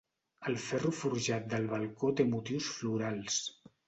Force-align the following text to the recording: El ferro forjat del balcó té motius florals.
El 0.51 0.55
ferro 0.61 0.91
forjat 0.99 1.45
del 1.51 1.67
balcó 1.73 2.09
té 2.21 2.25
motius 2.31 2.71
florals. 2.79 3.37